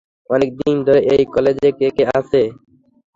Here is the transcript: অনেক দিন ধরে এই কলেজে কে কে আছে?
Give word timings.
অনেক 0.29 0.49
দিন 0.59 0.75
ধরে 0.87 1.01
এই 1.13 1.23
কলেজে 1.33 1.69
কে 1.79 1.87
কে 1.97 2.03
আছে? 2.17 2.41